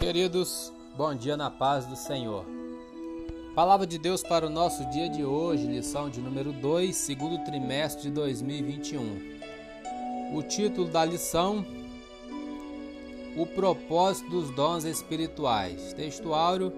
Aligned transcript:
Queridos, 0.00 0.72
bom 0.96 1.14
dia 1.14 1.36
na 1.36 1.50
paz 1.50 1.84
do 1.84 1.94
Senhor. 1.94 2.46
Palavra 3.54 3.86
de 3.86 3.98
Deus 3.98 4.22
para 4.22 4.46
o 4.46 4.50
nosso 4.50 4.88
dia 4.88 5.10
de 5.10 5.22
hoje, 5.22 5.66
lição 5.66 6.08
de 6.08 6.22
número 6.22 6.54
2, 6.54 6.96
segundo 6.96 7.44
trimestre 7.44 8.04
de 8.04 8.10
2021. 8.12 10.34
O 10.34 10.42
título 10.42 10.88
da 10.88 11.04
lição: 11.04 11.66
O 13.36 13.44
propósito 13.44 14.30
dos 14.30 14.50
dons 14.52 14.84
espirituais. 14.84 15.92
Texto 15.92 16.32
áureo, 16.32 16.72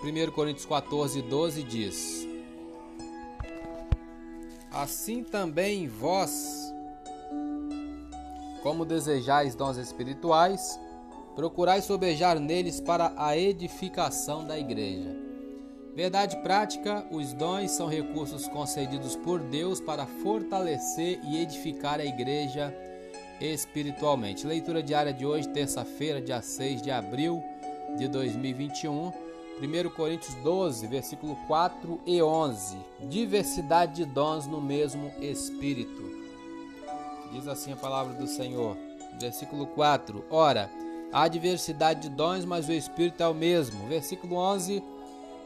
1 0.00 0.30
Coríntios 0.30 0.64
14, 0.64 1.20
12 1.22 1.62
diz: 1.64 2.24
Assim 4.70 5.24
também 5.24 5.88
vós 5.88 6.67
como 8.62 8.84
desejais 8.84 9.54
dons 9.54 9.76
espirituais, 9.76 10.78
procurai 11.34 11.80
sobejar 11.80 12.38
neles 12.38 12.80
para 12.80 13.12
a 13.16 13.36
edificação 13.36 14.46
da 14.46 14.58
igreja. 14.58 15.16
Verdade 15.94 16.36
prática: 16.38 17.04
os 17.10 17.32
dons 17.32 17.72
são 17.72 17.86
recursos 17.86 18.46
concedidos 18.48 19.16
por 19.16 19.40
Deus 19.40 19.80
para 19.80 20.06
fortalecer 20.06 21.20
e 21.24 21.42
edificar 21.42 22.00
a 22.00 22.04
igreja 22.04 22.74
espiritualmente. 23.40 24.46
Leitura 24.46 24.82
diária 24.82 25.12
de 25.12 25.26
hoje, 25.26 25.48
terça-feira, 25.48 26.20
dia 26.20 26.40
6 26.40 26.82
de 26.82 26.90
abril 26.90 27.42
de 27.96 28.08
2021. 28.08 29.12
1 29.60 29.90
Coríntios 29.90 30.34
12, 30.36 30.86
versículo 30.86 31.36
4 31.48 32.00
e 32.06 32.22
11. 32.22 32.76
Diversidade 33.08 33.96
de 33.96 34.04
dons 34.04 34.46
no 34.46 34.60
mesmo 34.60 35.10
Espírito. 35.20 36.07
Diz 37.32 37.46
assim 37.46 37.72
a 37.72 37.76
palavra 37.76 38.14
do 38.14 38.26
Senhor. 38.26 38.76
Versículo 39.20 39.66
4. 39.66 40.24
Ora, 40.30 40.70
há 41.12 41.28
diversidade 41.28 42.02
de 42.02 42.08
dons, 42.08 42.44
mas 42.44 42.68
o 42.68 42.72
Espírito 42.72 43.22
é 43.22 43.28
o 43.28 43.34
mesmo. 43.34 43.86
Versículo 43.88 44.36
11. 44.36 44.82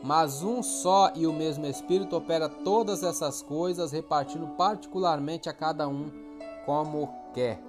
Mas 0.02 0.42
um 0.42 0.62
só 0.62 1.12
e 1.14 1.26
o 1.26 1.32
mesmo 1.32 1.64
Espírito 1.66 2.16
opera 2.16 2.48
todas 2.48 3.02
essas 3.02 3.40
coisas, 3.40 3.92
repartindo 3.92 4.48
particularmente 4.48 5.48
a 5.48 5.52
cada 5.52 5.86
um 5.88 6.10
como 6.66 7.08
quer. 7.32 7.62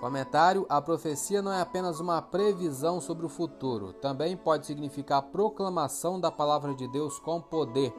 Comentário: 0.00 0.66
A 0.68 0.82
profecia 0.82 1.40
não 1.40 1.50
é 1.50 1.62
apenas 1.62 1.98
uma 1.98 2.20
previsão 2.20 3.00
sobre 3.00 3.24
o 3.24 3.28
futuro, 3.28 3.94
também 3.94 4.36
pode 4.36 4.66
significar 4.66 5.18
a 5.18 5.22
proclamação 5.22 6.20
da 6.20 6.30
palavra 6.30 6.74
de 6.74 6.86
Deus 6.86 7.18
com 7.18 7.40
poder. 7.40 7.90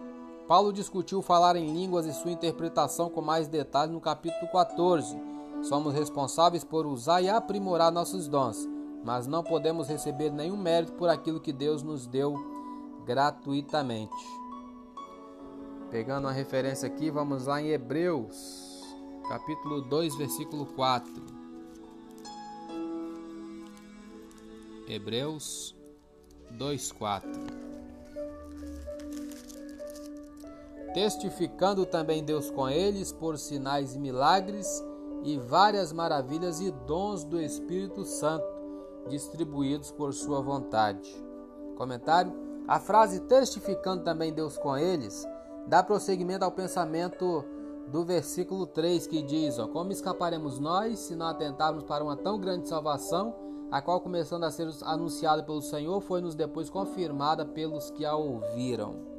Paulo 0.47 0.71
discutiu 0.71 1.23
falar 1.23 1.55
em 1.55 1.73
línguas 1.73 2.05
e 2.05 2.13
sua 2.13 2.31
interpretação 2.31 3.09
com 3.09 3.21
mais 3.21 3.47
detalhes 3.47 3.93
no 3.93 3.99
capítulo 3.99 4.51
14. 4.51 5.19
Somos 5.63 5.93
responsáveis 5.93 6.63
por 6.63 6.85
usar 6.85 7.21
e 7.21 7.29
aprimorar 7.29 7.91
nossos 7.91 8.27
dons, 8.27 8.69
mas 9.03 9.25
não 9.25 9.43
podemos 9.43 9.87
receber 9.87 10.31
nenhum 10.31 10.57
mérito 10.57 10.93
por 10.93 11.09
aquilo 11.09 11.39
que 11.39 11.51
Deus 11.51 11.81
nos 11.81 12.05
deu 12.05 12.35
gratuitamente. 13.05 14.13
Pegando 15.89 16.25
uma 16.25 16.31
referência 16.31 16.87
aqui, 16.87 17.09
vamos 17.09 17.47
lá 17.47 17.59
em 17.59 17.69
Hebreus, 17.69 18.83
capítulo 19.27 19.81
2, 19.81 20.15
versículo 20.15 20.67
4. 20.67 21.23
Hebreus 24.87 25.75
2, 26.51 26.91
4. 26.91 27.64
Testificando 30.95 31.85
também 31.85 32.23
Deus 32.23 32.49
com 32.49 32.69
eles 32.69 33.11
por 33.11 33.37
sinais 33.37 33.93
e 33.95 33.99
milagres 33.99 34.81
e 35.25 35.37
várias 35.37 35.91
maravilhas 35.91 36.61
e 36.61 36.71
dons 36.71 37.25
do 37.25 37.37
Espírito 37.37 38.05
Santo 38.05 38.45
distribuídos 39.09 39.91
por 39.91 40.13
sua 40.13 40.41
vontade. 40.41 41.13
Comentário: 41.75 42.33
A 42.65 42.79
frase 42.79 43.19
testificando 43.19 44.05
também 44.05 44.33
Deus 44.33 44.57
com 44.57 44.77
eles 44.77 45.27
dá 45.67 45.83
prosseguimento 45.83 46.45
ao 46.45 46.51
pensamento 46.51 47.43
do 47.89 48.05
versículo 48.05 48.65
3 48.65 49.05
que 49.05 49.21
diz: 49.21 49.59
ó, 49.59 49.67
Como 49.67 49.91
escaparemos 49.91 50.59
nós 50.59 50.99
se 50.99 51.13
não 51.13 51.27
atentarmos 51.27 51.83
para 51.83 52.05
uma 52.05 52.15
tão 52.15 52.39
grande 52.39 52.69
salvação, 52.69 53.35
a 53.69 53.81
qual, 53.81 53.99
começando 53.99 54.45
a 54.45 54.51
ser 54.51 54.69
anunciada 54.83 55.43
pelo 55.43 55.61
Senhor, 55.61 55.99
foi-nos 55.99 56.35
depois 56.35 56.69
confirmada 56.69 57.45
pelos 57.45 57.91
que 57.91 58.05
a 58.05 58.15
ouviram. 58.15 59.14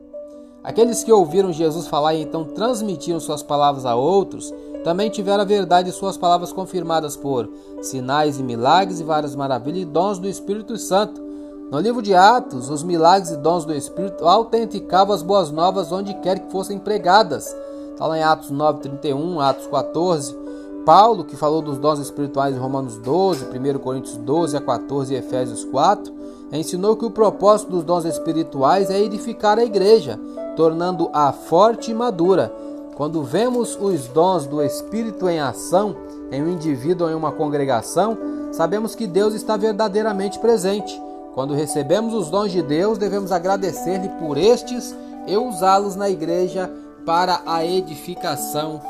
Aqueles 0.66 1.04
que 1.04 1.12
ouviram 1.12 1.52
Jesus 1.52 1.86
falar 1.86 2.14
e 2.14 2.22
então 2.22 2.42
transmitiram 2.42 3.20
suas 3.20 3.40
palavras 3.40 3.86
a 3.86 3.94
outros, 3.94 4.52
também 4.82 5.08
tiveram 5.08 5.42
a 5.42 5.46
verdade 5.46 5.92
de 5.92 5.96
suas 5.96 6.16
palavras 6.16 6.52
confirmadas 6.52 7.16
por 7.16 7.48
sinais 7.80 8.40
e 8.40 8.42
milagres 8.42 8.98
e 8.98 9.04
várias 9.04 9.36
maravilhas 9.36 9.82
e 9.82 9.84
dons 9.84 10.18
do 10.18 10.26
Espírito 10.28 10.76
Santo. 10.76 11.22
No 11.70 11.78
livro 11.78 12.02
de 12.02 12.16
Atos, 12.16 12.68
os 12.68 12.82
milagres 12.82 13.30
e 13.30 13.36
dons 13.36 13.64
do 13.64 13.72
Espírito 13.72 14.26
autenticavam 14.26 15.14
as 15.14 15.22
boas 15.22 15.52
novas 15.52 15.92
onde 15.92 16.14
quer 16.14 16.40
que 16.40 16.50
fossem 16.50 16.80
pregadas. 16.80 17.54
Está 17.92 18.04
lá 18.08 18.18
em 18.18 18.24
Atos 18.24 18.50
9:31, 18.50 19.38
Atos 19.38 19.68
14. 19.68 20.36
Paulo, 20.84 21.24
que 21.24 21.36
falou 21.36 21.62
dos 21.62 21.78
dons 21.78 22.00
espirituais 22.00 22.56
em 22.56 22.58
Romanos 22.58 22.96
12, 22.96 23.46
1 23.46 23.78
Coríntios 23.78 24.16
12 24.16 24.56
a 24.56 24.60
14 24.60 25.14
e 25.14 25.16
Efésios 25.16 25.64
4, 25.64 26.12
ensinou 26.52 26.96
que 26.96 27.04
o 27.04 27.10
propósito 27.10 27.70
dos 27.70 27.84
dons 27.84 28.04
espirituais 28.04 28.90
é 28.90 29.00
edificar 29.00 29.58
a 29.58 29.64
igreja, 29.64 30.18
tornando-a 30.56 31.30
forte 31.32 31.90
e 31.90 31.94
madura. 31.94 32.52
Quando 32.96 33.22
vemos 33.22 33.78
os 33.80 34.08
dons 34.08 34.46
do 34.46 34.62
Espírito 34.62 35.28
em 35.28 35.38
ação 35.38 35.94
em 36.32 36.42
um 36.42 36.48
indivíduo 36.48 37.06
ou 37.06 37.12
em 37.12 37.16
uma 37.16 37.30
congregação, 37.30 38.16
sabemos 38.50 38.94
que 38.94 39.06
Deus 39.06 39.34
está 39.34 39.56
verdadeiramente 39.56 40.38
presente. 40.38 41.00
Quando 41.34 41.54
recebemos 41.54 42.14
os 42.14 42.30
dons 42.30 42.50
de 42.50 42.62
Deus, 42.62 42.96
devemos 42.96 43.30
agradecer-lhe 43.30 44.08
por 44.18 44.38
estes 44.38 44.96
e 45.26 45.36
usá-los 45.36 45.94
na 45.94 46.08
igreja 46.08 46.72
para 47.04 47.42
a 47.44 47.64
edificação 47.64 48.80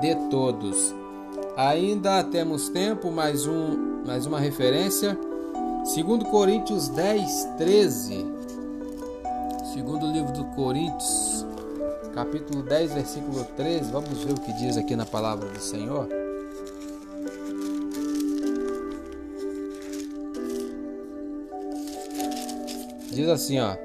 de 0.00 0.14
todos. 0.30 0.94
Ainda 1.56 2.22
temos 2.22 2.68
tempo, 2.68 3.10
mais, 3.10 3.46
um, 3.46 4.04
mais 4.06 4.26
uma 4.26 4.38
referência. 4.38 5.18
Segundo 5.84 6.26
Coríntios 6.26 6.88
10, 6.88 7.48
13. 7.58 8.26
Segundo 9.76 10.10
livro 10.10 10.32
do 10.32 10.42
Coríntios, 10.54 11.44
capítulo 12.14 12.62
10, 12.62 12.94
versículo 12.94 13.44
13. 13.58 13.92
Vamos 13.92 14.24
ver 14.24 14.32
o 14.32 14.40
que 14.40 14.50
diz 14.54 14.78
aqui 14.78 14.96
na 14.96 15.04
palavra 15.04 15.50
do 15.50 15.60
Senhor. 15.60 16.08
Diz 23.12 23.28
assim, 23.28 23.60
ó: 23.60 23.76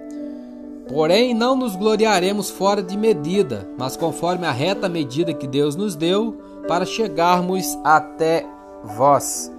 Porém, 0.88 1.34
não 1.34 1.58
nos 1.58 1.76
gloriaremos 1.76 2.50
fora 2.50 2.82
de 2.82 2.96
medida, 2.96 3.68
mas 3.78 3.98
conforme 3.98 4.48
a 4.48 4.52
reta 4.54 4.88
medida 4.88 5.34
que 5.34 5.46
Deus 5.46 5.76
nos 5.76 5.98
deu, 5.98 6.42
para 6.70 6.86
chegarmos 6.86 7.78
até 7.84 8.46
vós. 8.82 9.52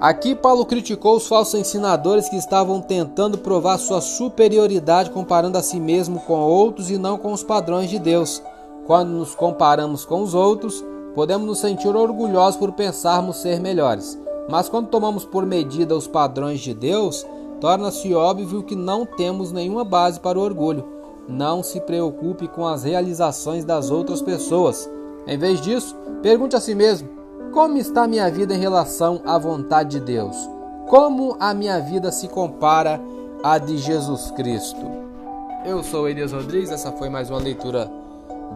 Aqui 0.00 0.34
Paulo 0.34 0.66
criticou 0.66 1.16
os 1.16 1.26
falsos 1.26 1.54
ensinadores 1.54 2.28
que 2.28 2.36
estavam 2.36 2.80
tentando 2.80 3.38
provar 3.38 3.78
sua 3.78 4.00
superioridade 4.00 5.10
comparando 5.10 5.56
a 5.56 5.62
si 5.62 5.78
mesmo 5.78 6.20
com 6.20 6.40
outros 6.40 6.90
e 6.90 6.98
não 6.98 7.16
com 7.16 7.32
os 7.32 7.44
padrões 7.44 7.88
de 7.88 7.98
Deus. 7.98 8.42
Quando 8.86 9.10
nos 9.10 9.34
comparamos 9.34 10.04
com 10.04 10.20
os 10.20 10.34
outros, 10.34 10.84
podemos 11.14 11.46
nos 11.46 11.58
sentir 11.58 11.94
orgulhosos 11.94 12.58
por 12.58 12.72
pensarmos 12.72 13.36
ser 13.36 13.60
melhores. 13.60 14.18
Mas 14.48 14.68
quando 14.68 14.88
tomamos 14.88 15.24
por 15.24 15.46
medida 15.46 15.96
os 15.96 16.06
padrões 16.06 16.60
de 16.60 16.74
Deus, 16.74 17.24
torna-se 17.60 18.12
óbvio 18.14 18.62
que 18.62 18.76
não 18.76 19.06
temos 19.06 19.52
nenhuma 19.52 19.84
base 19.84 20.20
para 20.20 20.38
o 20.38 20.42
orgulho. 20.42 20.84
Não 21.26 21.62
se 21.62 21.80
preocupe 21.80 22.46
com 22.48 22.66
as 22.66 22.82
realizações 22.82 23.64
das 23.64 23.90
outras 23.90 24.20
pessoas. 24.20 24.90
Em 25.26 25.38
vez 25.38 25.60
disso, 25.62 25.96
pergunte 26.20 26.54
a 26.54 26.60
si 26.60 26.74
mesmo: 26.74 27.08
como 27.54 27.78
está 27.78 28.08
minha 28.08 28.28
vida 28.28 28.52
em 28.52 28.58
relação 28.58 29.22
à 29.24 29.38
vontade 29.38 30.00
de 30.00 30.00
Deus? 30.00 30.36
Como 30.88 31.36
a 31.38 31.54
minha 31.54 31.80
vida 31.80 32.10
se 32.10 32.26
compara 32.26 33.00
à 33.44 33.58
de 33.58 33.78
Jesus 33.78 34.32
Cristo? 34.32 34.84
Eu 35.64 35.82
sou 35.84 36.08
Elias 36.08 36.32
Rodrigues, 36.32 36.72
essa 36.72 36.90
foi 36.90 37.08
mais 37.08 37.30
uma 37.30 37.38
leitura 37.38 37.88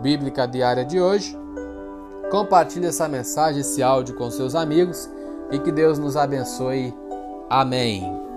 bíblica 0.02 0.46
diária 0.46 0.84
de 0.84 1.00
hoje. 1.00 1.38
Compartilhe 2.28 2.86
essa 2.86 3.08
mensagem, 3.08 3.60
esse 3.60 3.80
áudio 3.82 4.16
com 4.16 4.28
seus 4.32 4.56
amigos 4.56 5.08
e 5.52 5.60
que 5.60 5.70
Deus 5.70 5.98
nos 5.98 6.16
abençoe. 6.16 6.92
Amém. 7.48 8.27